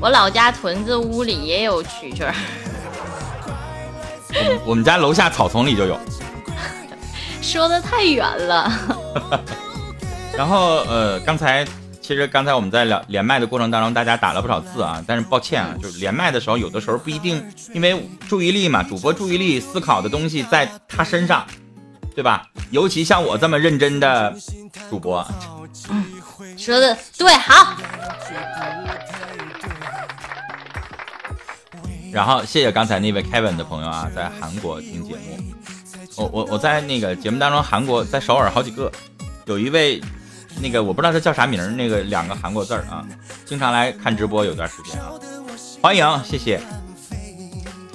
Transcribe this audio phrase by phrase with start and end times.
[0.00, 2.34] 我老家屯子屋里也有蛐蛐儿。
[4.32, 5.98] 我 我们家楼下草丛里就有。
[7.42, 8.72] 说的太远了。
[10.36, 11.66] 然后呃，刚才
[12.00, 17.44] 其实刚才我们在聊连麦的过程当中，大家打了不少字啊，但是抱歉啊，就是连麦的时候，有的时候不一定，
[17.74, 21.46] 因为注意力嘛，主播注意力思考的东西在他身上，
[22.14, 22.46] 对吧？
[22.70, 24.34] 尤其像我这么认真的
[24.88, 25.22] 主播，
[25.90, 26.04] 嗯，
[26.56, 27.76] 说的对，好。
[32.12, 35.38] 然后谢谢刚才那位 Kevin 的朋友啊，在韩国听节目。
[36.16, 38.90] 我我我在那个节目当中，韩国在首尔好几个，
[39.46, 40.02] 有一位
[40.60, 43.06] 那个我不知道他叫啥名那个两个韩国字儿啊，
[43.46, 45.12] 经常来看直播有段时间啊，
[45.80, 46.60] 欢迎谢谢。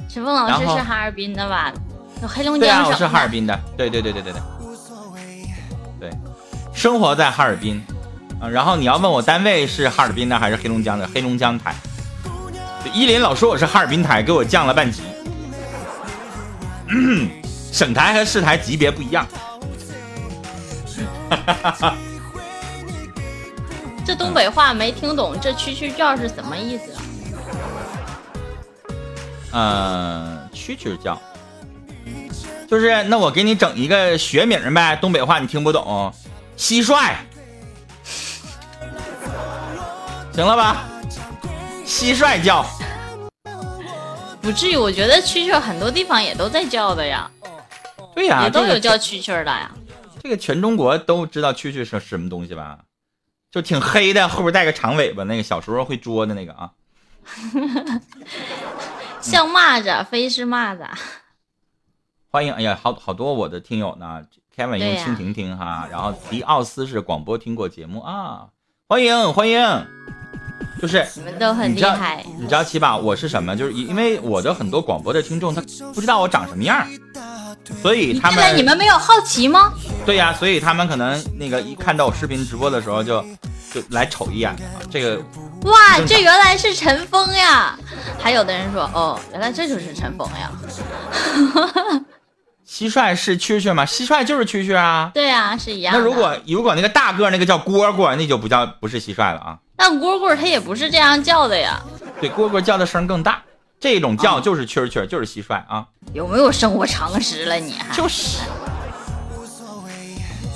[0.10, 1.74] 陈峰老师是哈尔滨的吧？
[2.22, 2.92] 有黑龙江省。
[2.92, 4.42] 我是哈尔滨的，对对对对对对。
[6.00, 6.10] 对，
[6.74, 7.84] 生活在哈尔滨
[8.40, 8.48] 啊。
[8.48, 11.06] 然后你要问我单位是哈尔滨的还是黑龙江的？
[11.14, 11.76] 黑龙江台。
[12.94, 15.02] 依林老说我是哈尔滨台，给我降了半级。
[17.72, 19.28] 省台和市台级别不一样。
[24.06, 27.02] 这东北话没听懂，这蛐蛐叫是什么意思啊？
[29.52, 31.20] 嗯，蛐蛐叫，
[32.70, 36.14] 就是那我给你整一个学名呗，东北话你听不懂，
[36.56, 37.14] 蟋蟀，
[40.34, 40.86] 行了吧？
[41.86, 42.66] 蟋蟀叫，
[44.42, 47.30] 不至于，我觉得蛐蛐很多地方也都在叫的呀。
[48.16, 49.72] 对呀，也都有叫蛐蛐的呀。
[50.22, 52.80] 这个全中国都知道蛐蛐是什么东西吧？
[53.52, 56.72] 就挺黑的，后边带个长尾巴，那个小时候会捉的那个啊。
[59.22, 60.88] 像蚂蚱，非是蚂蚱。
[62.32, 64.24] 欢迎，哎呀，好好多我的听友呢。
[64.56, 68.48] Kevin 用蜻蜓听哈，然后迪奥斯是广播听过节目啊。
[68.88, 69.60] 欢迎欢迎。
[70.86, 73.56] 就是你们都很厉害，你知道七宝我是什么？
[73.56, 75.60] 就是因为我的很多广播的听众他
[75.94, 76.88] 不知道我长什么样，
[77.82, 79.74] 所以他们你们没有好奇吗？
[80.06, 83.26] 对呀，所以他们可能那个一看到我视频直播的时候就
[83.74, 84.56] 就来瞅一眼
[84.92, 85.18] 这个
[85.64, 87.76] 哇，这原来是陈峰呀！
[88.20, 90.52] 还有的人说哦，原来这就是陈峰呀。
[92.68, 93.86] 蟋蟀是蛐蛐吗？
[93.86, 95.12] 蟋蟀就是蛐蛐啊。
[95.14, 95.94] 对呀，是一样。
[95.94, 99.58] 那如果如果那个大个那个叫蝈蝈，那就不叫不是蟋蟀了啊。
[99.78, 101.80] 但蝈蝈它也不是这样叫的呀。
[102.20, 103.44] 对，蝈蝈叫的声更大，
[103.80, 105.86] 这种叫就是蛐蛐，就是蟋蟀啊。
[106.14, 107.76] 有没有生活常识了你？
[107.94, 108.40] 就是。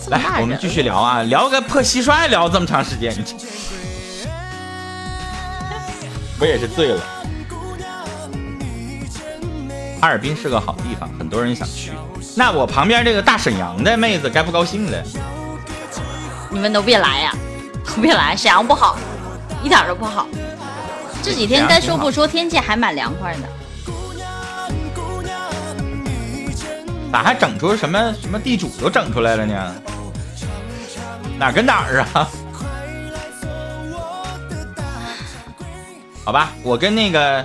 [0.10, 3.16] 来，我们继续聊啊，聊个破蟋蟀，聊这么长时间，
[6.40, 7.19] 我 也是醉了。
[10.02, 11.92] 哈尔滨是个好地方，很多人想去。
[12.36, 15.04] 那我旁边这个大沈阳的妹子该不高兴了。
[16.50, 17.36] 你们都别来呀！
[17.86, 18.98] 都别来，沈阳不好，
[19.62, 20.28] 一点都不好。
[21.22, 23.50] 这几天该说不说，天气还蛮凉快的。
[27.12, 29.76] 咋还整出什么什么地主都整出来了呢？
[31.38, 32.30] 哪跟哪儿啊？
[36.24, 37.44] 好吧，我跟那个，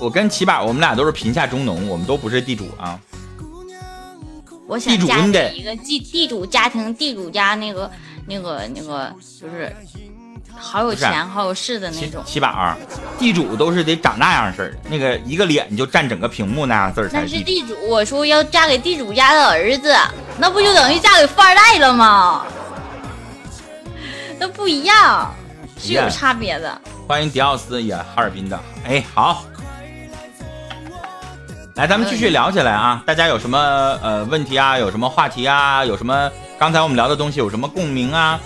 [0.00, 2.98] 我跟齐宝，我们俩都是贫下中农，我们都不是地主啊。
[4.66, 7.90] 我想嫁给一个地地主家庭，地主家那个。
[8.28, 9.72] 那个那个就是
[10.56, 12.20] 好有钱好有势的那种。
[12.26, 12.76] 七宝，
[13.20, 17.10] 地主都是得长那样式儿，那个一个脸就占整个屏幕那样字儿。
[17.12, 19.94] 但是地主，我说要嫁给地主家的儿子，
[20.38, 22.44] 那不就等于嫁给富二代了吗？
[24.40, 25.32] 那不一样，
[25.78, 26.80] 是有差别的。
[27.06, 28.58] 欢迎迪奥斯，也哈尔滨的。
[28.84, 29.44] 哎，好，
[31.76, 33.02] 来，咱们继续聊起来啊！
[33.04, 33.58] 大家有什么
[34.02, 34.78] 呃问题啊？
[34.78, 35.84] 有什么话题啊？
[35.84, 36.32] 有什么？
[36.58, 38.40] 刚才我们聊的东西有什么共鸣啊？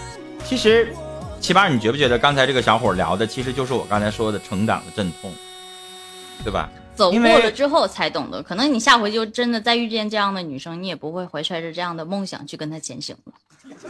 [0.45, 0.93] 其实，
[1.41, 5.33] 七八，你觉不觉得刚才这个小伙聊的，其实就是我刚才说的成长的阵痛，
[6.43, 6.69] 对吧？
[6.97, 13.33] 走过了之后才懂得，可能你下回就真的再遇见这样的女生，你也不会怀揣着这样的梦想去跟她前行了。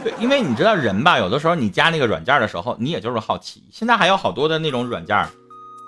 [0.03, 3.63] 对，因为你知道人吧，有的时候你加那个软件的时候，你也就是好奇。
[3.71, 5.17] 现在还有好多的那种软件，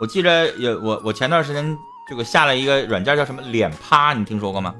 [0.02, 1.78] 我记着有我我前段时间
[2.08, 4.76] 这个下了一个软件叫什么脸趴，你听说过吗？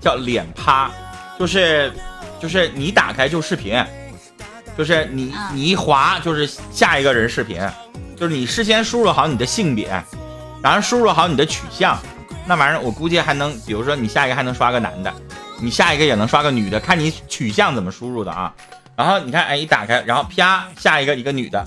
[0.00, 0.90] 叫脸趴。
[1.38, 1.92] 就是，
[2.40, 3.80] 就是你打开就视频，
[4.76, 7.60] 就是你你一滑就是下一个人视频，
[8.16, 9.88] 就是你事先输入好你的性别，
[10.60, 11.96] 然后输入好你的取向，
[12.44, 15.14] 那玩意儿我估计还能，比如说你下一个还能刷个男的，
[15.60, 18.52] 你下一个也能刷个女的，看你取向怎么输入的啊。
[18.96, 21.64] 然后你看，哎，一打开，然后啪，下一个一个女的，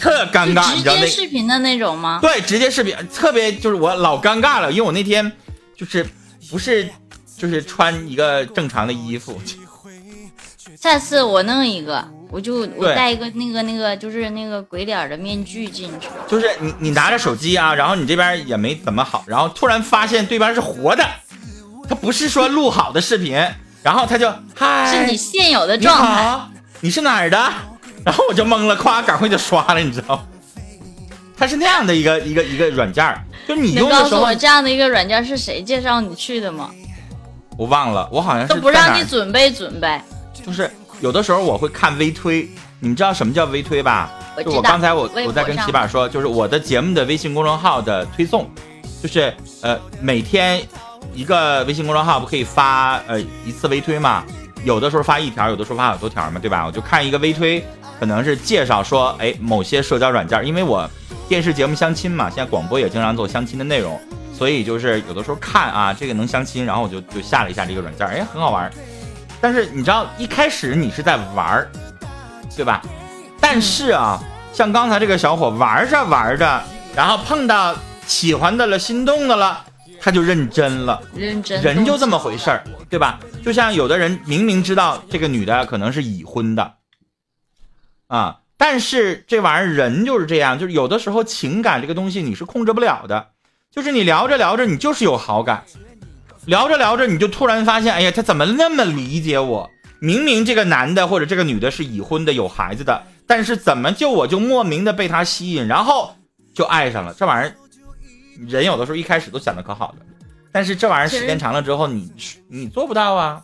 [0.00, 2.18] 特尴尬，直接视频的那种吗？
[2.22, 5.30] 对，直接视频，特别就是我老尴尬了，因为我那天
[5.76, 6.04] 就是
[6.50, 6.88] 不是。
[7.40, 9.40] 就是穿一个正常的衣服。
[10.78, 16.08] 下次我弄一个，我就我戴一个那个那个就是那个鬼脸的面具进去。
[16.28, 21.02] 就是你你拿着手机啊，然后你这边也没怎么好，然后突然发现对面是活的，
[21.88, 23.42] 他不是说录好的视频，
[23.82, 26.40] 然后他就嗨，是你现有的状态。
[26.80, 27.52] 你是哪儿的？
[28.04, 30.22] 然后我就懵了，咵，赶快就刷了，你知道吗？
[31.36, 34.10] 它是那样的一个一个一个软件儿，就你用的时候。
[34.10, 36.70] 告诉我这样的一个软件是谁介绍你去的吗？
[37.56, 40.00] 我忘了，我好像是都不让你准备准备。
[40.32, 40.70] 就是
[41.00, 42.48] 有的时候我会看微推，
[42.78, 44.10] 你们知道什么叫微推吧？
[44.44, 48.48] 就我刚才我我在跟齐板说，就是我的节目的微信公众号的推送，
[49.02, 50.62] 就是呃每天
[51.14, 54.24] 一个微信公众号不可以发呃一次微推嘛？
[54.62, 56.66] 有的时候发一条，有的时候发好多条嘛，对吧？
[56.66, 57.64] 我就看一个微推，
[58.00, 60.88] 可能是介绍说，哎，某些社交软件，因为我
[61.28, 64.00] 电视节目相亲嘛，现在广播也经常做相亲的内容，
[64.34, 68.72] 所以就是有的时候看啊，这个能相亲，然后我就就下了一下这个软件，哎，很好玩。
[69.38, 71.70] 但是你知道，一开始你是在玩儿，
[72.56, 72.80] 对吧？
[73.38, 74.18] 但是啊，
[74.50, 76.62] 像刚才这个小伙玩着玩着，
[76.96, 77.76] 然后碰到
[78.06, 79.66] 喜欢的了、心动的了。
[80.02, 83.20] 他就认真了，认真，人就这么回事儿，对吧？
[83.44, 86.72] 就像有的人明明知道这个女的可能是已婚的，
[88.10, 93.28] 啊，但是这玩意儿人就是这样，就是有的时候情感这个东西你是控制不了的，
[93.70, 95.62] 就是你聊着聊着你就是有好感，
[96.44, 99.70] 聊着聊着你就突然发现，哎呀，他怎么那么理解我？
[100.00, 106.16] 明明这个男的或者这个女的是已婚的有孩子的，但是怎么就我就莫名的被他吸引，然后
[106.52, 107.54] 就爱上了这玩意儿。
[108.48, 109.98] 人有的时候一开始都想的可好了，
[110.50, 112.10] 但是这玩意儿时间长了之后，你
[112.48, 113.40] 你做不到啊。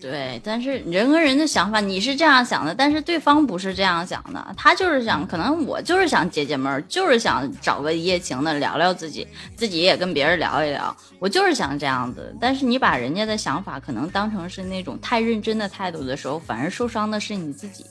[0.00, 12.34] 对，但是人和人的想法，你是这样想的，但是对方不是这样想的，他就是想，可能我就是想解解闷，就是想找个一夜情的聊聊自己，自己也跟别人聊一聊，我就是想这样子。
[12.40, 17.84] 但是你把人家的想法可能当成是那种太认真的态度的时候，反而受伤的是你自己。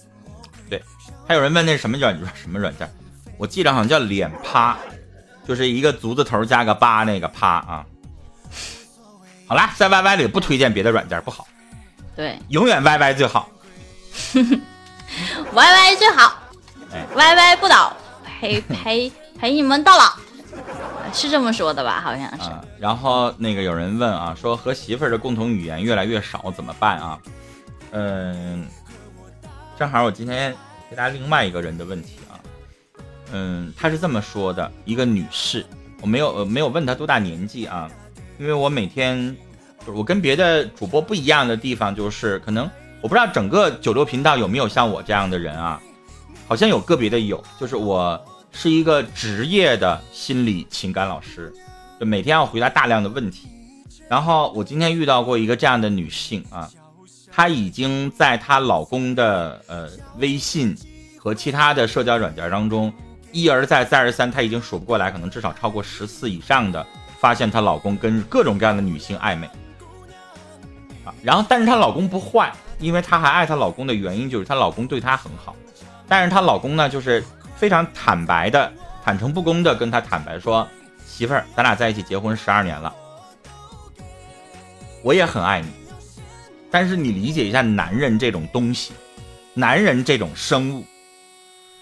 [0.69, 0.81] 对，
[1.27, 2.89] 还有人问那什么软什么软件，
[3.38, 4.77] 我记得好像叫脸趴。
[5.48, 7.86] 就是一个足字头加个八，那个趴啊。
[9.48, 11.48] 好啦，在 Y Y 里不推荐别的软件，不好。
[12.17, 13.49] 对，永远 Y Y 最好。
[14.33, 14.51] Y
[15.53, 16.33] Y 最好
[17.15, 20.11] ，Y Y 不倒，陪 陪陪你们到老，
[21.13, 22.01] 是这么说的吧？
[22.01, 22.49] 好像是。
[22.79, 27.19] 然后那个有人问啊，说和媳妇儿的共同语言越来越少，怎么办啊？
[27.91, 28.67] 嗯，
[29.77, 30.53] 正好我今天
[30.89, 32.35] 回答另外一个人的问题啊。
[33.31, 35.63] 嗯，他是这么说的，一个女士，
[36.01, 37.89] 我没有呃没有问她多大年纪啊，
[38.39, 39.35] 因为我每天
[39.94, 42.69] 我跟别的主播不一样的地方就是，可能
[43.01, 45.81] 我不知道整个九六频道有没有像我这样的人啊，
[46.48, 48.19] 好像有个别的有，就是我
[48.51, 51.54] 是一个职业的心理情感老师，
[52.00, 53.48] 就每天要回答大量的问题，
[54.10, 56.69] 然后我今天遇到过一个这样的女性啊，
[57.31, 60.75] 她已经在她老公的呃微信
[61.18, 62.94] 和其他的社交软件当中。
[63.34, 66.84] 一而再，再而三，她已经数不过来，可能至少超过十次以上的
[67.19, 69.48] 发现她老公跟各种各样的女性暧昧。
[71.27, 75.53] 然后，但是她老公不坏，因为她还爱她老公的原因就是她老公对她很好。
[76.07, 77.21] 但是她老公呢，就是
[77.57, 78.71] 非常坦白的、
[79.03, 80.65] 坦诚不公的跟她坦白说
[81.06, 82.95] ：“媳妇儿，咱俩在一起结婚十二年了，
[85.03, 85.68] 我也很爱你。
[86.71, 88.94] 但是你理解一下男人这种东西，
[89.53, 90.85] 男人这种生物。”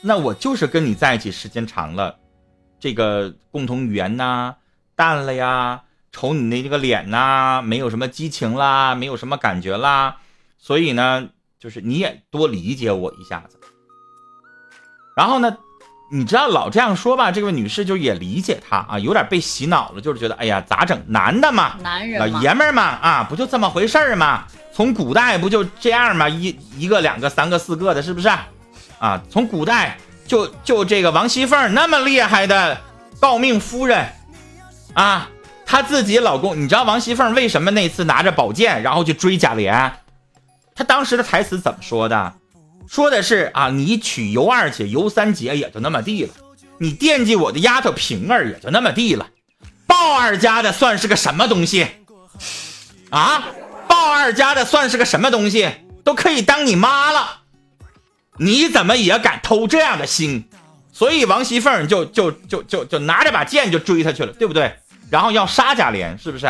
[0.01, 2.15] 那我就是跟你在一起时间长了，
[2.79, 4.55] 这个共同语言呐
[4.95, 5.83] 淡了呀，
[6.15, 10.15] 瞅你那这个脸呐，没有什么激情啦，没有什么感觉啦，
[10.57, 11.27] 所以呢，
[11.59, 13.59] 就是你也多理解我一下子。
[15.13, 15.57] 然后呢，
[16.09, 28.29] 你知道老这样说吧，这位女士就也理解他啊，有点被洗脑了，就是觉得哎呀咋整，男的嘛，男人老爷们儿嘛啊，不就这么回事儿嘛，从古代不就这样嘛，一一个两个三个四个的，是不是？
[28.99, 32.79] 啊，从古代就就这个王熙凤那么厉害的
[33.19, 34.07] 诰命夫人，
[34.93, 35.27] 啊，
[35.65, 39.91] 她自己老公，你知道王熙凤为什么那次拿着宝剑然后去追贾琏？
[40.75, 42.33] 她当时的台词怎么说的？
[42.87, 46.33] 说的是啊，你娶尤二姐、尤三姐也就那么地了，
[46.77, 49.27] 你惦记我的丫头平儿也就那么地了，
[49.87, 51.87] 鲍二家的算是个什么东西？
[53.09, 53.45] 啊，
[53.87, 55.69] 鲍二家的算是个什么东西？
[56.03, 57.39] 都可以当你妈了。
[58.37, 60.43] 你怎么也敢偷这样的腥？
[60.91, 64.75] 所以王熙凤就就就就就拿着把剑就追他去了，对不对？
[65.09, 66.45] 然后要杀贾琏，是不是？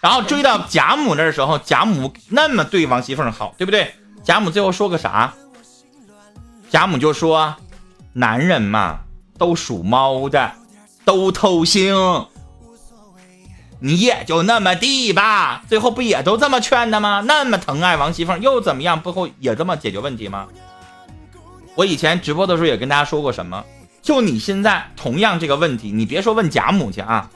[0.00, 3.94] 然后追到贾母那儿时候，贾母那么对王熙凤好，对不对？
[4.22, 5.32] 贾母最后说个啥？
[6.68, 7.56] 贾母就说
[8.12, 9.00] ：“男人嘛，
[9.38, 10.52] 都属猫的，
[11.04, 12.26] 都偷腥。
[13.78, 15.62] 你也就那么地吧。
[15.68, 17.22] 最后不也都这么劝的吗？
[17.26, 19.00] 那么疼爱王熙凤又怎么样？
[19.00, 20.48] 不后也这么解决问题吗？”
[21.76, 23.64] 我以前直播的时候也跟大家说过什么？
[24.02, 27.30] 就你现在同样这个问题，你别说问贾母去啊，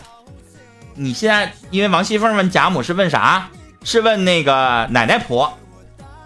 [1.00, 3.48] 你现在因为王熙凤问贾母是问啥？
[3.82, 5.50] 是问那个奶奶婆，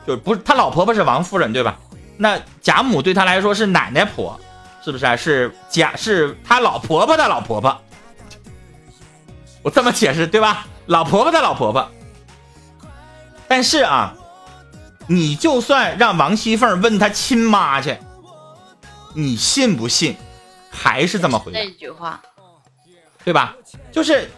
[0.05, 1.79] 就不是她老婆婆是王夫人对吧？
[2.17, 4.41] 那贾母对她来说是奶奶婆，
[4.85, 5.15] 是不是啊？
[5.15, 7.81] 是贾是她老婆婆的老婆婆。
[9.63, 10.67] 我这么解释对吧？
[10.87, 11.89] 老婆婆的老婆婆。
[13.47, 14.17] 但是啊，
[15.07, 17.97] 你就算让王熙凤问她亲妈去，
[19.15, 20.17] 你信不信？
[20.69, 22.21] 还是这么回这句话，
[23.25, 23.55] 对吧？
[23.93, 24.29] 就是，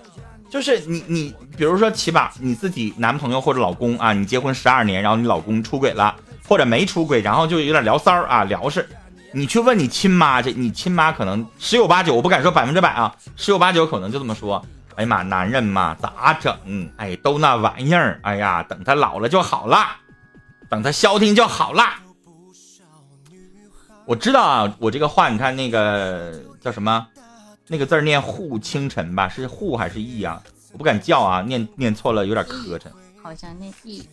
[0.49, 6.15] 就是你你，比如说起码你自己男朋友或者老公啊，你结婚十二年，然后你老公出轨了，
[6.49, 8.88] 或者没出轨，然后就有点聊骚啊，聊是，
[9.33, 14.65] 你去问你亲妈去，你亲妈可能十有八九，我不敢说百分之百啊，十有八九可能就这么说。
[14.95, 16.57] 哎呀妈，男人嘛咋整？
[16.97, 18.19] 哎，都那玩意儿。
[18.23, 19.79] 哎呀，等他老了就好了，
[20.71, 21.83] 等他消停就好了。
[24.07, 27.07] 我知道啊，我这个话，你看那个叫什么，
[27.69, 30.43] 那个字念护清晨吧，是护还是意啊？
[30.73, 32.83] 我不敢叫啊，念念错了有点磕碜。
[33.23, 34.09] 好像念意，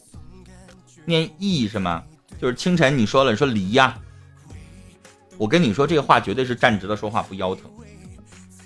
[1.06, 2.04] 念意是吗？
[2.42, 3.96] 就是清晨你说了，你说离呀。
[5.38, 7.70] 我跟你说这个话绝对是站直了说话不腰疼。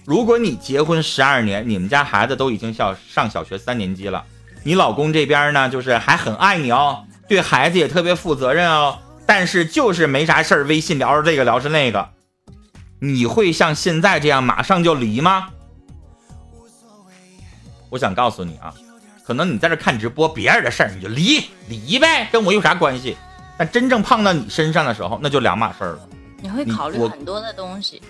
[0.05, 4.23] 如果你结婚十二年，你们家孩子都已经小上小学三年级了，
[4.63, 8.99] 你老公这边呢，就是还很爱你哦，对孩子也特别负责任哦。
[9.25, 12.09] 但是就是没啥事儿，微信聊着这个聊着那个，
[12.99, 15.49] 你会像现在这样马上就离吗？
[17.89, 18.73] 我想告诉你啊，
[19.25, 23.15] 可能你在这看直播，别人的事儿你就离离呗，跟我有啥关系？
[23.57, 25.99] 但真正碰到你身上的时候，那就两码事儿了。
[26.41, 28.01] 你会考虑很多的东西，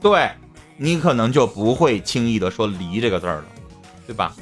[0.00, 0.30] 对，
[0.76, 3.44] 你可能就不会轻易的说离这个字儿了，
[4.06, 4.34] 对吧？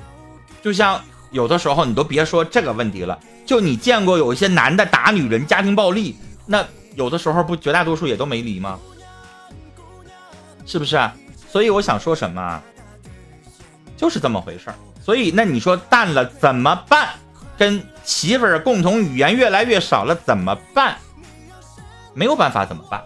[0.62, 3.18] 就像有的时候你都别说这个问题了。
[3.46, 6.16] 就你见过有一些男的打女人，家庭暴力，
[6.46, 6.64] 那
[6.94, 8.78] 有的时候不绝大多数也都没离吗？
[10.70, 11.12] 是不是啊？
[11.48, 12.62] 所以我想说什么，
[13.96, 14.76] 就是这么回事儿。
[15.02, 17.08] 所以那你说淡了怎么办？
[17.58, 20.96] 跟媳妇儿共同语言越来越少了怎么办？
[22.14, 23.02] 没有办法怎么办？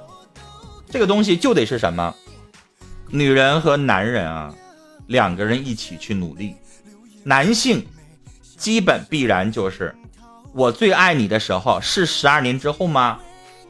[0.90, 2.14] 这个东西就得是什么？
[3.08, 4.54] 女人和男人啊，
[5.06, 6.54] 两个人一起去努力。
[7.22, 7.86] 男性
[8.58, 9.94] 基本必然就是。
[10.52, 13.18] 我最爱你的时候是十二年之后吗？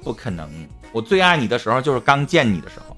[0.02, 0.50] 不可能，
[0.90, 2.93] 我最爱你的时候就是刚见你的时候。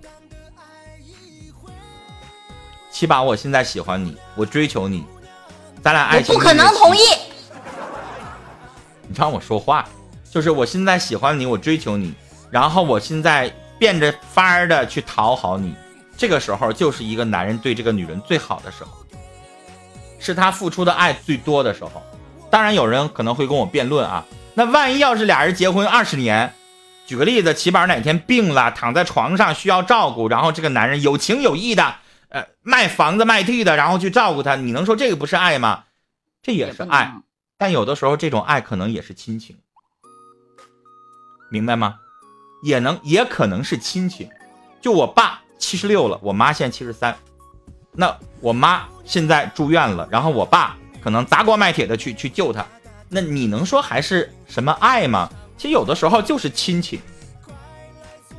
[2.97, 5.05] 起码我现在喜欢你，我追求你，
[5.83, 6.35] 咱俩爱情。
[6.35, 7.01] 不可能同意。
[9.07, 9.87] 你让我说话，
[10.31, 12.15] 就是我现在喜欢你，我追求你，
[12.51, 15.75] 然后我现在变着法儿的去讨好你，
[16.17, 18.91] 这个时候就是一个男人对这个女人最好的时候，
[20.19, 22.03] 是他付出的爱最多的时候。
[22.51, 24.25] 当然，有人可能会跟我辩论啊，
[24.55, 26.51] 那万一要是俩人结婚二十年，
[27.07, 31.93] 举个例子，起码哪天病了，躺在床上需要照顾，然后这个男人有情有义的，呃，
[32.67, 35.85] 卖房子卖地的，然后去照顾他，你能说这个不是爱吗？
[36.43, 37.15] 这也是爱，
[37.57, 39.57] 但有的时候这种爱可能也是亲情，
[41.49, 42.01] 明白吗？
[42.65, 44.29] 也能也可能是亲情。
[44.81, 47.17] 就我爸七十六了，我妈现在七十三，
[47.93, 50.77] 那我妈现在住院了，然后我爸。
[51.01, 52.67] 可能砸锅卖铁的去去救她，
[53.09, 55.31] 那你能说还是什么爱吗？
[55.57, 57.01] 其实有的时候就是亲情，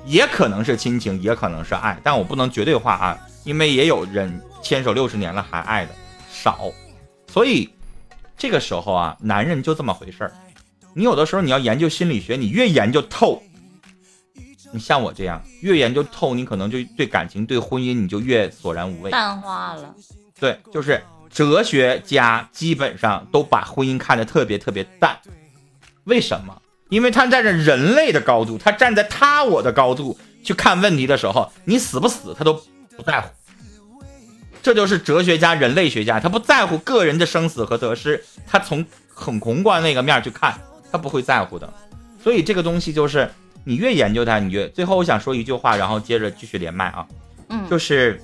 [0.04, 5.92] 也可能是亲情，也可能是爱，但我不能绝对化啊，因为也有人牵手六十年了还爱的
[6.30, 6.72] 少，
[7.32, 7.70] 所以
[8.38, 10.36] 这个时候啊，男人就这么回事儿。
[10.94, 13.42] 你有的时候你要研究心理学，你越研究透，
[14.72, 19.96] 你像我这样越研究透，你可能就对感情、对婚姻你就越索然无味，淡化了。
[20.40, 21.02] 对，就是。
[21.30, 25.16] 哲学家基本上都把婚姻看得特别特别淡，
[26.06, 26.60] 为什么？
[26.90, 32.60] 因为他站在人类的高度，他站在他我的高度去看问题的时候，你死不死他都
[32.98, 33.30] 不在乎。
[34.62, 40.60] 这就是哲学家、人类学家，他不在乎个人的生死和得失，他从很宏观那个面去看，
[40.92, 41.72] 他不会在乎的。
[42.22, 43.30] 所以这个东西就是
[43.64, 47.08] 你越研究它，你越最后我想说一句话，然后接着继续连麦啊，
[47.50, 48.20] 嗯，就是。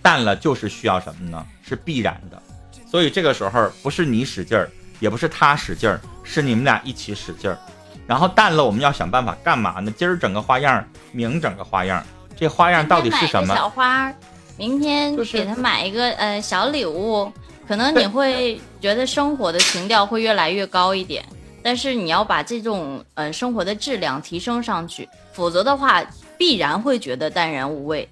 [0.00, 1.44] 淡了就是需要什么呢？
[1.60, 2.40] 是必然的，
[2.88, 4.70] 所以这个时候不是你使劲儿，
[5.00, 7.58] 也不是他使劲儿，是你们俩一起使劲儿。
[8.06, 9.92] 然后淡了，我们要想办法干嘛呢？
[9.98, 12.02] 今儿整个花样，明整个花样，
[12.38, 13.54] 这花样到底是什么？
[13.54, 14.12] 小花，
[14.56, 17.32] 明天给他买一个呃小礼物，
[17.66, 21.24] 可能你会觉得生活的情调会越来越高一点，
[21.62, 26.04] 但是你要把这种呃生活的质量提升上去，否则的话
[26.36, 28.08] 必然会觉得淡然无味。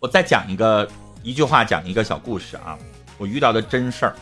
[0.00, 0.88] 我再讲一个。
[1.24, 2.78] 一句话讲一个小故事啊，
[3.18, 4.14] 我遇到的真事儿，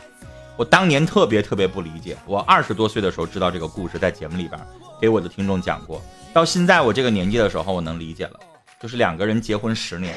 [0.56, 4.58] 我当年特别特别不理解，我二十多岁的时候知道这个故事，在节目里边
[4.98, 6.00] 给我的听众讲过。
[6.32, 8.40] 到现在我这个年纪的时候，我能理解了，
[8.80, 10.14] 就是两个人结婚十年，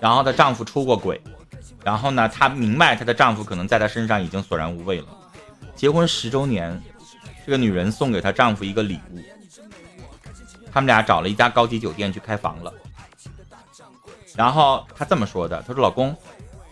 [0.00, 1.20] 然后她丈夫出过轨，
[1.84, 5.08] 然后呢，她明白她的丈夫可能在她身上已经索然无味了。
[5.74, 6.80] 结婚十周年，
[7.44, 9.20] 这个女人送给她丈夫一个礼物，
[10.72, 12.72] 他们俩找了一家高级酒店去开房了。
[14.36, 16.16] 然后她这么说的：“她说老公，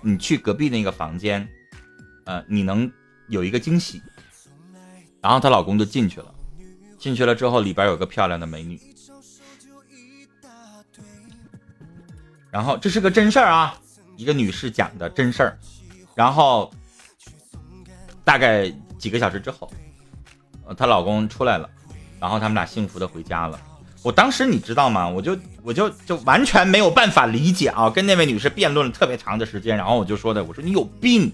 [0.00, 1.46] 你去隔壁那个房间。”
[2.24, 2.92] 呃，你能
[3.28, 4.02] 有一个惊喜，
[5.22, 6.34] 然后她老公就进去了，
[6.98, 8.78] 进去了之后里边有个漂亮的美女，
[12.50, 13.78] 然后这是个真事儿啊，
[14.17, 15.59] 一个女士讲的真事儿，
[16.14, 16.73] 然后
[18.25, 19.71] 大概几个小时之后，
[20.76, 21.69] 她老公出来了，
[22.19, 23.61] 然后他们俩幸福的回家了。
[24.02, 25.09] 我当时你知道吗？
[25.09, 31.33] 我就我就就完全没有办法理解啊，跟那位女士辩论了特别长的时间，然后我就说的，我说你有病。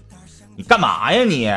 [0.57, 1.51] 你干嘛呀你？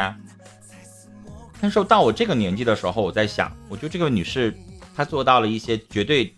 [1.61, 4.53] 但是到我这个年纪的时候，我在想，我觉得这个女士
[4.95, 6.35] 她做到了一些绝对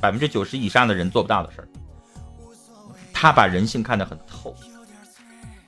[0.00, 1.68] 百分之九十以上的人做不到的事儿。
[3.20, 4.54] 他把人性看得很透。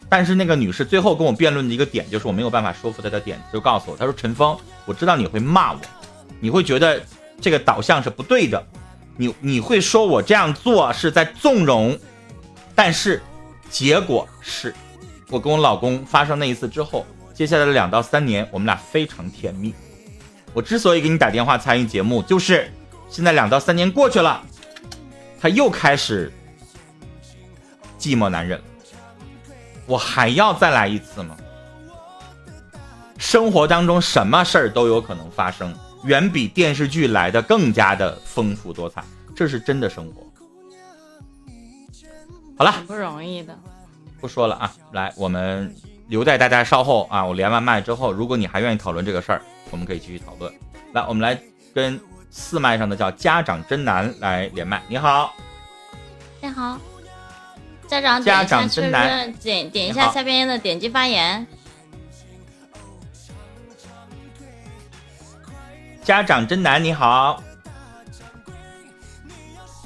[0.09, 5.81] 但是那个女士最后跟我辩论的一个点，就是我没有办法说服她的点，就告诉我，她说：“陈峰，我知道你会骂我，
[6.39, 7.03] 你会觉得
[7.41, 8.65] 这个导向是不对的，
[9.17, 11.99] 你你会说我这样做是在纵容，
[12.75, 13.21] 但是
[13.69, 14.73] 结果是。”
[15.29, 17.05] 我跟我老公发生那一次之后，
[17.35, 19.75] 接下来的两到三年，我们俩非常甜蜜。
[20.53, 22.69] 我之所以给你打电话参与节目，就是
[23.09, 24.43] 现在两到三年过去了，
[25.41, 26.33] 他又开始
[28.01, 28.61] 寂寞难忍。
[29.87, 31.37] 我还要再来一次吗？
[33.19, 39.05] 生活当中什么事儿都有可能发生，远比电视剧来的更加的丰富多彩，
[39.37, 40.27] 这是真的生活。
[42.57, 43.55] 好了，不容易的。
[44.21, 45.75] 不说了啊，来，我们
[46.09, 50.53] 留待大家稍后啊，我连完麦之后，如果你还愿意讨论这个事儿，我们可以继续讨论。
[50.95, 51.41] 来，我们来
[51.75, 54.83] 跟四麦上的叫家长真难来连麦。
[54.89, 55.35] 你好，
[56.41, 56.79] 你好，
[57.91, 61.45] 家长家长真难，点点一下下边的点击发言。
[66.05, 67.43] 家长真难，你好。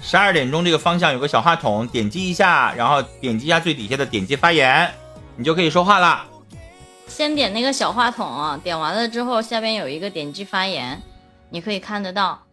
[0.02, 4.92] 十二点钟这个方向有个小话筒，点击一下，然后点击一下最底下的点击发言，
[5.36, 6.26] 你就可以说话了。
[7.08, 11.00] 先点那个小话筒，点完了之后下边有一个点击发言，
[11.48, 12.43] 你可以看得到。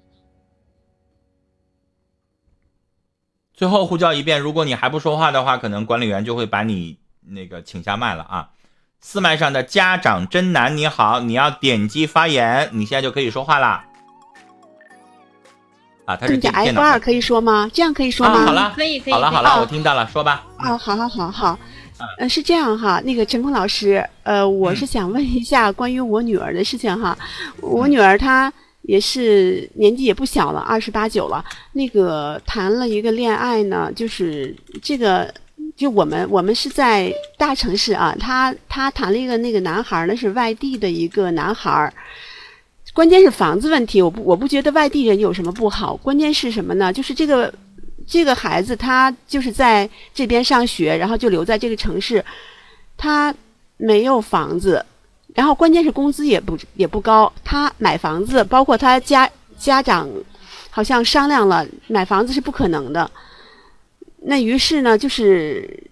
[3.61, 6.97] 最后呼叫一遍，如果你还不说话的话，可能管理员就会把你
[7.27, 8.49] 那个请下麦了啊。
[8.99, 13.85] 四麦上的家长真难，你好，你要点击发言，你现在就可以说话啦。
[16.05, 16.81] 啊，他是电脑。
[16.81, 17.69] F 二可以说吗？
[17.71, 18.45] 这样可以说吗？
[18.47, 19.13] 好了，可以可以。
[19.13, 20.43] 好了好了，我听到了，说吧。
[20.57, 21.59] 哦，好好好好。
[22.17, 27.15] 嗯，是这样哈，那个陈坤老师，呃，我是想问一下关于我女儿的事情哈。
[27.61, 28.51] 我女儿她
[28.83, 31.43] 也是年纪也不小了，二十八九了。
[31.73, 35.33] 那个谈了一个恋爱呢，就是这个，
[35.75, 41.93] 就我们我们是在大城市啊，他他谈了一个那个男孩呢，是外地的一个男孩。
[42.93, 45.95] 关键是房子问题，我不我不觉得外地人有什么不好。
[45.95, 46.91] 关键是什么呢？
[46.91, 47.53] 就是这个
[48.05, 52.23] 这个孩子他就是在这边上学，然后就留在这个城市，
[52.97, 53.33] 他
[53.77, 54.85] 没有房子，
[55.33, 57.31] 然后关键是工资也不也不高。
[57.43, 60.09] 他买房子，包括他家家长
[60.69, 63.09] 好像商量了，买房子是不可能的。
[64.23, 65.83] 那于是呢，就是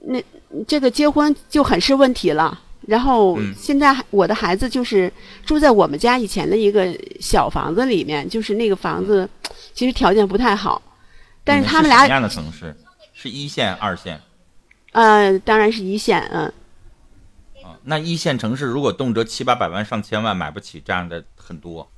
[0.00, 0.24] 那
[0.66, 2.58] 这个结婚就很是问题了。
[2.86, 5.12] 然后现在我的孩子就是
[5.44, 6.88] 住在我们家以前的一个
[7.20, 9.28] 小房子里面，就是那个房子
[9.74, 10.80] 其实条件不太好，
[11.44, 12.74] 但是他们俩什么样的城市？
[13.12, 14.18] 是一线、二线？
[14.92, 16.44] 呃，当然是一线，嗯。
[16.44, 16.52] 啊，
[17.88, 21.90] 那一线城市如果动辄七八百万、上千万买不起，这样的很多。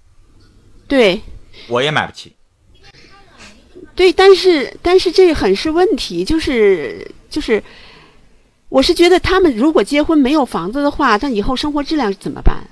[0.87, 1.21] 对。
[1.69, 2.37] 我也买不起。
[3.95, 7.63] 对，但是但是这很是问题，就是就是。
[8.71, 12.71] 我是觉得他们如果结婚没有房子的话，那以后生活质量怎么办？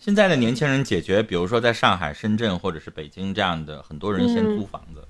[0.00, 5.06] 现在的年轻人解决，比如说在上海、深圳或者是北京这样的，很多人先租房子，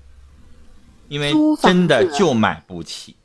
[1.07, 3.15] 因为真的就买不起。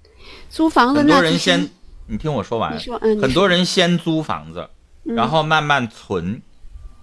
[0.48, 1.68] 租房子，很多人先，
[2.12, 2.78] 你听我说完。
[3.22, 4.68] 很多人先租房子，
[5.02, 6.42] 然后慢慢存，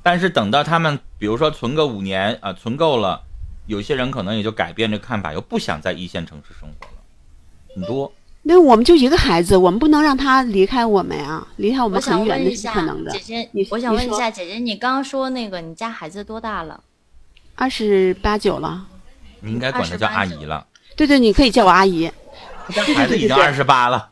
[0.03, 3.23] 但是等到他们比如说存个五年啊，存够了，
[3.65, 7.01] 有些人可能也就改变这看法，又不想在一线城市生活了，
[7.75, 8.13] 很多。
[8.43, 13.11] 那我们就一个孩子，我们不能让他离开我们呀，离开我们很远，那是不可能的。
[13.11, 16.79] 姐姐，我想问一下，姐姐，你刚刚说那个，你家孩子多大了？
[17.55, 18.85] 二十八九了。
[19.41, 20.67] 你应该管他叫阿姨了。
[20.95, 22.09] 对对，你可以叫我阿姨。
[22.69, 24.09] 家孩子已经二十八了。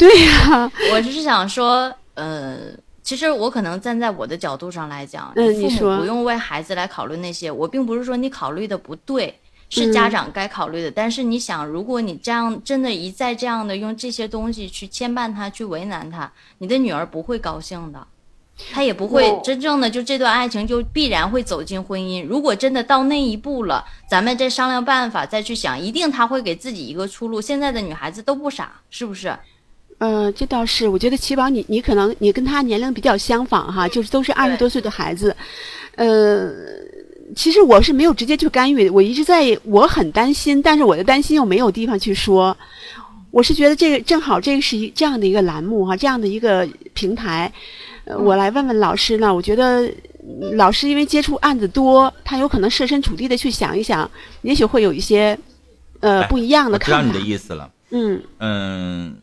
[0.00, 2.56] 对呀，我只是想说，呃，
[3.02, 7.50] 其实我可能站在我的角度上来讲，你说不用为孩子来考虑那些。
[7.50, 10.90] 我并不是说你考虑的不对，是家长该考虑的。
[10.90, 18.06] 但是你想，如果你这样真的一再这样的用这些东西去牵绊他，去为难他，你的女儿不会高兴的。
[18.72, 22.22] 她也不会真正的就这段爱情就必然会走进婚姻。
[22.26, 27.40] 如果真的到那一步了，咱们再商量办法，再去想，一定她会给自己一个出路。
[27.40, 29.34] 现在的女孩子都不傻，是不是？
[30.00, 35.36] 呃，这倒是，我觉得齐宝你你可能你跟他年龄比较相仿哈，就是都是二十多岁的孩子，
[35.96, 36.50] 呃，
[37.36, 42.56] 其实我是没有直接去干预，我一直在我很担心，但是我的担心又没有地方去说。
[43.30, 47.52] 我是觉得这个正好这个是一这样的一个栏目哈，这样的一个平台，
[48.04, 49.32] 呃，我来问问老师呢。
[49.32, 54.10] 我觉得嗯老师因为接触案子多，他有可能设身处地的去想一想，
[54.40, 55.38] 也许会有一些
[56.00, 57.30] 呃哎不一样的看法我知道你的。
[57.30, 57.70] 意思了。
[57.90, 59.16] 嗯，嗯，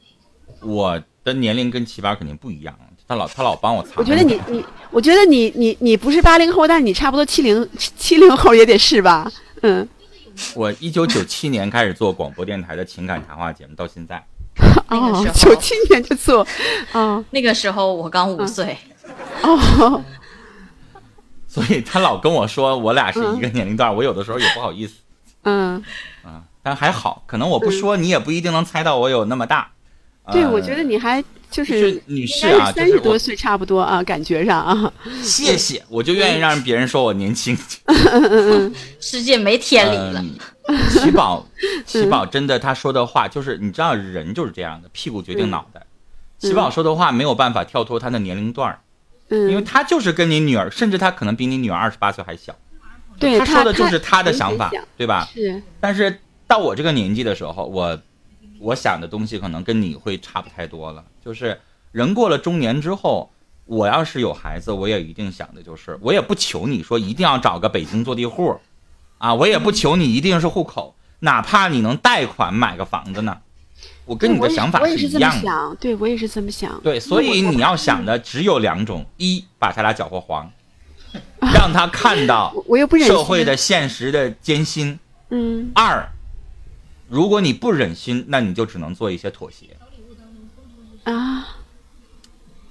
[0.61, 2.75] 我的年龄跟奇葩肯定不一样，
[3.07, 3.93] 他老他老帮我藏。
[3.97, 9.31] 我觉得你你，我觉得你你你不是八零后，但是你差不多七零 七零后也得是吧？
[9.61, 9.87] 嗯，
[10.55, 14.23] 我一九九七年开始做广播电台的情感谈话节目，到现在。
[14.89, 16.45] 哦那个时，候九七年就做，
[16.93, 18.75] 哦那个时候我刚五岁。
[19.43, 20.03] 哦，
[21.47, 24.95] 所以他老跟我说我俩是一个年龄段，我有的时候也不好意思
[25.43, 25.83] 嗯，
[26.23, 26.41] 啊。
[26.63, 29.71] 但还好，可能我不说，你也不一定能猜到我有那么大。
[30.31, 37.57] 对，呃我觉得你还就就是是女士啊，三十多岁差不多啊，感觉上啊，谢谢，我就愿意让别人说我年轻。
[38.99, 40.23] 世界没天理了。
[40.89, 41.47] 喜， 宝，
[41.85, 45.81] 喜宝真的他说的话就是，你知道人就是这样的，屁股决定脑袋。
[46.39, 48.79] 喜宝说的话没有办法跳脱他的年龄段儿，
[49.29, 52.53] 因为嗯，他就是跟你女儿，甚至他可能比你女儿二十八岁还小。
[53.17, 55.27] 对他说的就是他的想法，对吧？
[55.33, 57.97] 是，但是到我这个年纪的时候，我
[58.59, 61.03] 我想的东西可能跟你会差不太多了。
[61.23, 61.59] 就是
[61.91, 63.29] 人过了中年之后，
[63.65, 68.59] 我要是有孩子，我也一定想的就是，我也不求你说一定要找个北京坐地户，
[69.17, 73.37] 啊，我也不求你一定是户口，哪怕你能贷款买个房子呢，
[74.05, 75.41] 我跟你的想法是一样的。
[75.41, 76.79] 想，对我也是这么想。
[76.81, 80.51] 对，所以你要想的只有两种：一把他俩搅和黄，
[81.53, 84.97] 让他看到我我又不忍社会的现实的艰辛。
[85.29, 86.09] 嗯二，
[87.09, 89.77] 如果你不忍心，那你就只能做一些妥协。
[91.03, 91.47] 啊，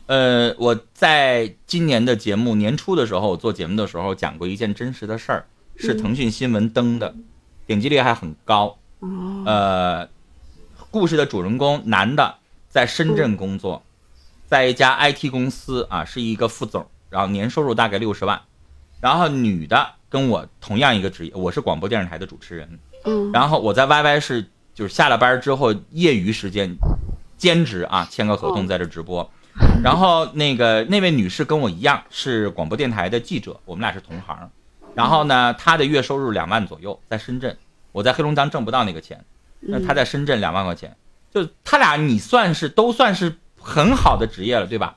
[0.07, 5.47] 呃，我在今年的节目年初的时候，我做节目的时候讲过一件真实的事儿，
[5.77, 7.15] 是腾讯新闻登的，
[7.67, 8.79] 点击率还很高。
[8.99, 10.09] 哦，呃，
[10.91, 12.37] 故事的主人公男的
[12.69, 13.83] 在深圳工作，
[14.47, 18.43] 在一家 IT 公司啊，是一个副总，然后年收入大概六十万。
[19.01, 23.33] 然后女的跟我同样一个职业，我是广播电视台的主持人，嗯。
[23.33, 26.77] 然后我在 YY 是就是下了班之后业余时间
[27.39, 29.29] 兼职啊，签个合同在这直播。
[29.83, 34.51] 然后那个那位女士跟我一样是广播电台的记者，我们俩是同行。
[34.95, 37.57] 然后呢，她的月收入两万左右，在深圳，
[37.93, 39.25] 我在黑龙江挣不到那个钱，
[39.61, 40.95] 那她在深圳两万块钱，
[41.33, 44.97] 就他俩你算是都算是很好的职业了，对吧？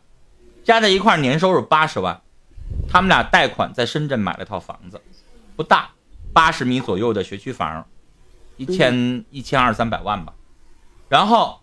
[0.63, 2.22] 加在一块儿年收入八十万，
[2.89, 5.00] 他们俩贷款在深圳买了套房子，
[5.56, 5.89] 不大，
[6.34, 7.86] 八十米左右的学区房，
[8.60, 10.34] 一千一千二三百万吧。
[11.08, 11.62] 然后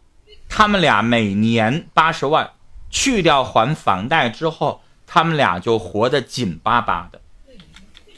[0.49, 2.51] 他们俩每年八十万，
[2.91, 7.21] 去掉还房贷之后，他们俩就活得紧巴巴的。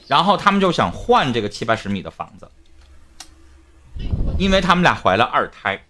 [0.07, 2.49] 然后他们就想换这个七八十米的房子，
[4.38, 5.85] 因为他们俩怀了二胎，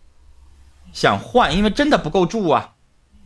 [0.93, 2.73] 想换，因为真的不够住啊，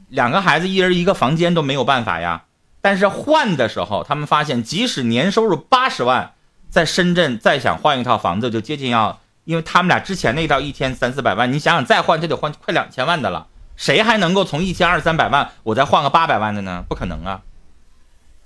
[0.09, 2.45] 两个孩子一人一个房间都没有办法呀。
[2.83, 6.35] 但是换的时候，他们发现，即使年收入八十万，
[6.69, 13.49] 在深圳再想换一套房子，就接近要，因为他们俩之前那套一天三四百万，你想想再换，就得换快两千万的了。
[13.77, 16.85] 谁还能够从一千二三百万，我再换个八百万的呢？
[16.89, 17.43] 不可能啊。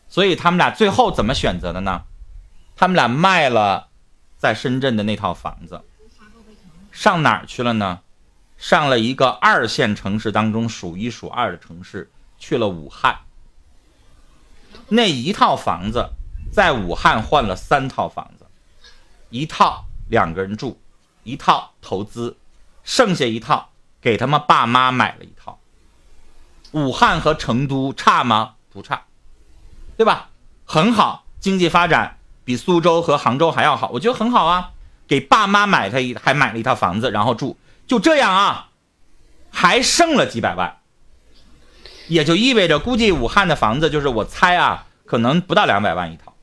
[0.09, 2.05] 所以他们俩最后怎么选择的呢？
[2.77, 3.89] 他们俩卖了
[4.39, 5.83] 在深圳的那套房子，
[6.93, 8.01] 上哪儿去了呢？
[8.57, 13.19] 上了一个二线城市当中数一数二的城市，去了武汉。
[14.89, 16.11] 那一套房子
[16.53, 18.47] 在武汉换了三套房子，
[19.29, 20.81] 一套两个人住，
[21.27, 22.37] 一套投资，
[22.85, 25.59] 剩下一套给他们爸妈买了一套。
[26.71, 28.55] 武汉和成都差吗？
[28.73, 29.05] 不差，
[29.97, 30.31] 对吧？
[30.65, 34.71] 很好，经济发展比苏州和杭州还要好，我觉得很好啊。
[35.09, 38.71] 给爸妈买他一还买了一套房子，然后住，就这样啊，
[39.51, 40.79] 还剩了几百万，
[42.09, 46.35] 也就意味着估计武汉的房子就是我猜啊，可能不到两百万一套，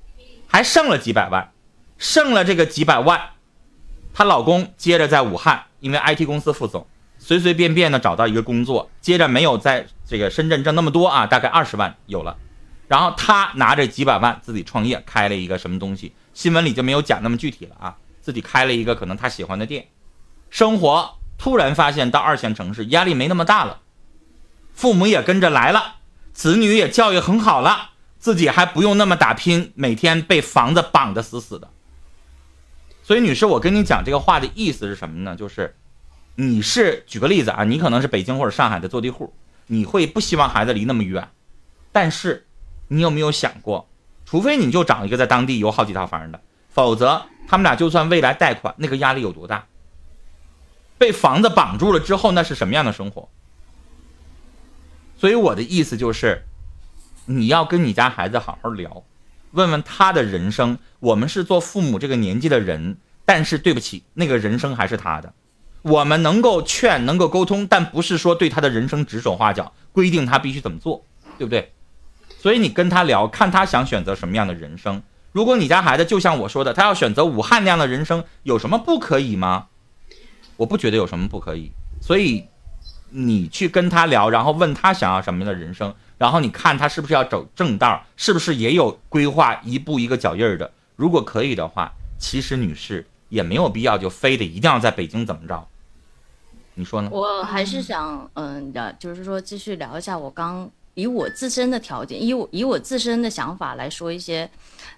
[0.47, 1.51] 还剩了几百万，
[1.97, 3.32] 剩了这个几百万，
[4.13, 6.85] 她老公接着在武汉，因为 IT 公司副总，
[7.17, 12.37] 随随便便的找到一个工作，接着没有在这个深圳挣那么多啊，大概二十万有了，
[12.87, 19.87] 然后他拿着几百万自己创业，开了一个什么东西，新闻里就没有讲那么具体了啊，自己开了一个可能他喜欢的店，
[20.51, 23.79] 生活突然发现到二线城市压力没那么大了，
[24.73, 25.95] 父母也跟着来了，
[26.33, 31.69] 子女也教育很好了，自己还不用那么打拼，每天被房子绑得死死的。
[33.03, 35.35] 所以，女士，我跟你讲这个话的意思是什么呢？
[35.35, 35.75] 就是，
[36.35, 39.33] 你是举个例子啊，你可能是北京或者上海的坐地户，
[39.67, 41.27] 你会不希望孩子离那么远，
[41.91, 42.47] 但是，
[42.87, 43.89] 你有没有想过，
[44.25, 46.39] 除非你就找一个在当地有好几套房的，
[46.69, 49.65] 否则他们俩就算未来贷款，那个压力有多大？
[50.97, 53.27] 被房子绑住了之后，那是什么样的生活？
[55.17, 56.43] 所以我的意思就是，
[57.25, 59.03] 你要跟你家孩子好好聊。
[59.53, 65.33] 问问他的人生，我们是做父母这个年纪的人，但是对不起，那个人生还是他的。
[65.83, 71.05] 我们能够劝，能够沟通，但不是说对他的人生指手画脚，规定他必须怎么做，
[71.37, 71.71] 对不对？
[72.39, 75.01] 所以你跟他聊，看他想选择什么样的人生。
[75.31, 79.67] 如果你家孩子就像我说的，他要选择武汉那样的人生，有什么不可以吗？
[80.57, 81.71] 我不觉得有什么不可以。
[82.01, 82.45] 所以
[83.09, 85.93] 你去跟他聊，然后问他想要什么样的人生。
[86.17, 90.71] 然后你看他是不是要走正道，是不是也有规划一步一个脚印儿的？
[90.95, 95.67] 如果可以的话，其实女士也没有必要就非得一定要在北京怎么着？
[96.75, 97.09] 你说呢？
[97.11, 104.49] 我还是想，嗯的，就是说继续聊一下我刚以我自身的条件，以我以我自身的想法来说一些，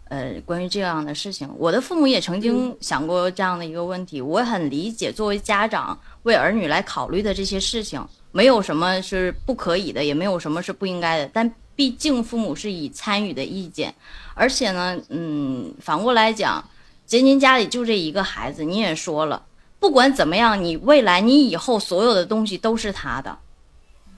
[0.10, 1.50] 呃，关于这样的事情。
[1.58, 8.04] 我的父母也曾经想过这样的一个问题，我很理解作为家长为儿女来考虑的这些事情。
[8.32, 11.30] 没有什么是不可以的，也没有什么是不应该的。
[11.34, 13.96] 但毕竟父母是以参与的意见，
[14.34, 16.64] 而且呢，嗯，反过来讲，
[17.06, 19.42] 杰您家里就这一个孩子，你也说了，
[19.80, 23.38] 不管怎么样，你未来你以后所有的东西都是他的，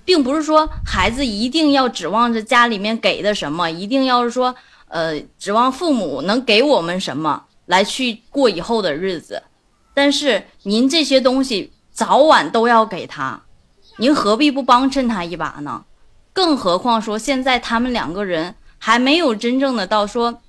[0.04, 4.56] 并不是说孩子一定要指望着家里面给的什么，一定要是说，
[4.88, 9.44] 呃，指望父母能给我们什么来去过以后的日子。
[9.94, 13.42] 但是您这些东西早晚都要给他。
[13.98, 15.84] 您何必不帮衬他一把呢？
[16.32, 20.40] 更何况说现在他们两个人还没有真正的到说，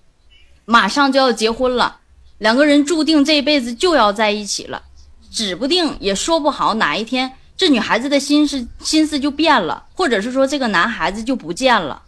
[0.67, 2.01] 马上就要结婚了，
[2.37, 4.83] 两个人注定这辈子就要在一起了，
[5.31, 12.03] 指不定也说不好哪一天这女孩子的心思心思就变了，或者是说这个男孩子就不见了。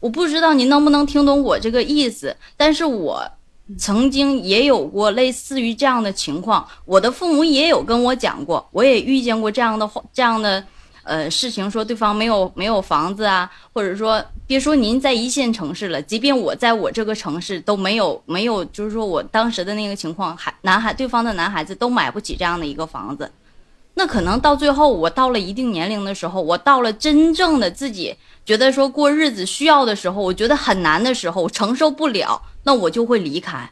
[0.00, 3.30] 我不知道您能不能听懂我这个意思，但是我。
[3.78, 10.64] 曾经也有过类似于这样的情况，我的父母也有跟我讲过，我也遇见过这样的话，这样的
[11.04, 23.30] 呃事情，说对方没有没有房子啊，或者说别说您在一线城市了，即便我在我这个城市都没有没有，就是说我当时的那个情况，孩男孩对方的男孩子都买不起这样的一个房子，
[23.94, 32.42] 那可能到最后我到了一定年龄的时候，我到了真正的自己觉得说过日子需要的时候，我觉得很难的时候，我承受不了。
[32.62, 33.70] 那我就会离开。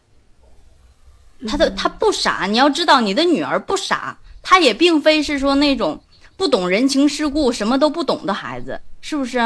[1.47, 6.01] 他的他不傻，你要知道，你的女儿不傻，她也并非是说那种
[6.37, 9.39] 不懂人情世故、什么都不懂的孩子，是不是？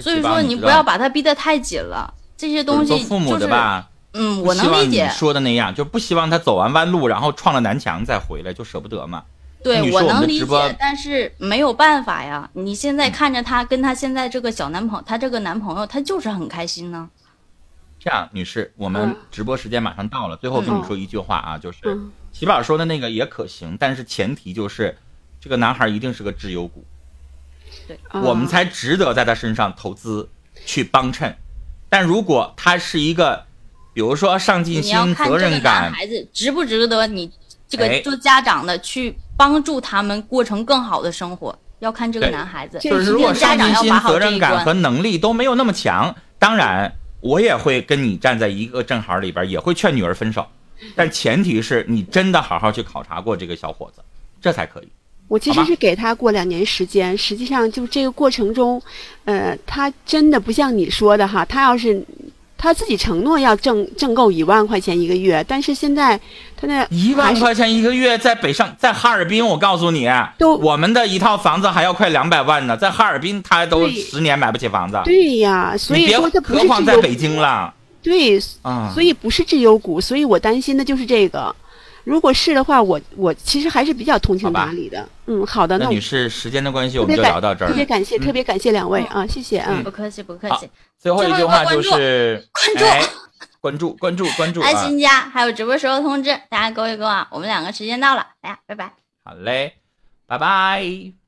[0.00, 2.14] 所以说你不要把她逼得太紧了。
[2.36, 5.08] 这些东西父母的吧，嗯，我能理解。
[5.10, 9.24] 说的那样，就不希望他走完弯路，然后撞了南墙再回来，就舍不得嘛。
[9.64, 12.48] 对，我能理解，但是没有办法呀。
[12.52, 17.08] 你现在看着她跟她现在这个小男朋友，他这个男朋友，他就是很开心呢。
[17.98, 21.78] 这样，女士，我们直播时间马上到了，最后跟你说一句话啊，就是
[22.30, 24.94] 齐宝说的那个也可行，但是前提就是
[25.40, 26.84] 这个男孩一定是个绩优股，
[27.88, 30.28] 对，我们才值得在他身上投资
[30.66, 31.34] 去帮衬。
[31.88, 33.46] 但如果他是一个，
[33.94, 37.32] 比如说上进心、责任感，孩子值不值得你
[37.66, 42.78] 这个做家长的去帮助他们过成更好的生活，要看这个男孩子。
[42.78, 46.92] 就是如果上进心、责任感和能力都没有那么强，当然。
[47.24, 50.46] 我也会跟你站在一个正好里边，也会劝女儿分手，
[50.94, 54.02] 但前提是你真的好好去考察过这个小伙子，
[54.42, 54.88] 这才可以。
[55.26, 58.78] 我其实是给他过两年时间，实际上就这个过程中，
[59.24, 62.04] 呃，他真的不像你说的哈，他要是。
[62.64, 66.18] 他自己承诺要挣挣够一万块钱一个月，但是现在
[66.56, 74.98] 他那一万块钱一个月在北上在哈尔滨，我告诉你，都我们的一套房子还要快两百万呢，在哈尔滨他都十年买不起房子。
[75.04, 77.74] 对呀，所以说他不是何况在北京了。
[78.02, 81.54] 对，啊，所以不是绩优股，所以我担心的就是这个。
[82.04, 85.08] 如果是的话，我我其实还是比较通情达理的。
[85.26, 87.68] 嗯，好的，那女士，时间的关系，我们就聊到这儿。
[87.68, 90.68] 特别感谢，特别感谢两位啊，谢谢啊，不客气，不客气。
[90.98, 92.46] 最后一句话就是
[93.60, 94.60] 关注，关注，关注，关注。
[94.60, 98.92] 爱心家还有直播时候通知大家勾一勾啊，我们两个时间到了，大家拜拜。
[99.24, 99.74] 好嘞，
[100.26, 100.36] 拜。
[100.36, 101.23] 拜拜。